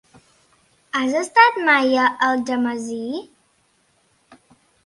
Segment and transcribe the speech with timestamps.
[0.99, 2.99] Has estat mai a Algemesí?